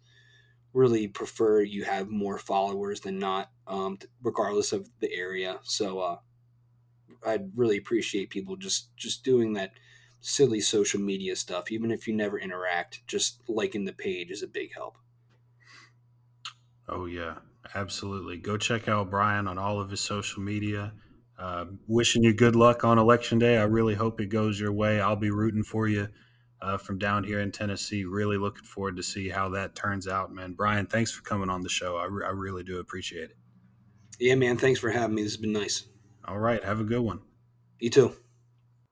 [0.78, 5.58] really prefer you have more followers than not, um, regardless of the area.
[5.64, 6.18] So uh,
[7.26, 9.72] I'd really appreciate people just just doing that
[10.22, 13.02] silly social media stuff, even if you never interact.
[13.08, 15.00] Just liking the page is a big help.
[16.88, 17.40] Oh yeah,
[17.74, 18.38] absolutely.
[18.38, 20.94] Go check out Brian on all of his social media.
[21.40, 23.58] Uh, wishing you good luck on election day.
[23.58, 25.02] I really hope it goes your way.
[25.02, 26.10] I'll be rooting for you
[26.62, 28.06] uh, from down here in Tennessee.
[28.06, 30.54] Really looking forward to see how that turns out, man.
[30.54, 31.98] Brian, thanks for coming on the show.
[31.98, 33.38] I, re- I really do appreciate it.
[34.20, 34.58] Yeah, man.
[34.58, 35.24] Thanks for having me.
[35.24, 35.86] This has been nice.
[36.26, 37.22] All right, have a good one.
[37.80, 38.16] You too.